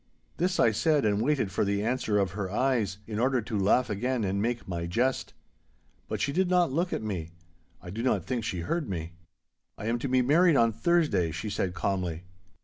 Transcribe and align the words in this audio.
This 0.37 0.59
I 0.59 0.71
said 0.71 1.05
and 1.05 1.21
waited 1.21 1.51
for 1.51 1.63
the 1.63 1.83
answer 1.83 2.17
of 2.17 2.31
her 2.31 2.49
eyes, 2.49 2.97
in 3.05 3.19
order 3.19 3.39
to 3.43 3.55
laugh 3.59 3.87
again 3.87 4.23
and 4.23 4.41
make 4.41 4.67
my 4.67 4.87
jest. 4.87 5.35
But 6.07 6.19
she 6.19 6.33
did 6.33 6.49
not 6.49 6.71
look 6.71 6.91
at 6.91 7.03
me. 7.03 7.29
I 7.83 7.91
do 7.91 8.01
not 8.01 8.25
think 8.25 8.43
she 8.43 8.61
heard 8.61 8.89
me. 8.89 9.11
'I 9.77 9.85
am 9.85 9.99
to 9.99 10.09
be 10.09 10.23
married 10.23 10.55
on 10.55 10.71
Thursday!' 10.71 11.29
she 11.29 11.51
said 11.51 11.75
calmly. 11.75 12.23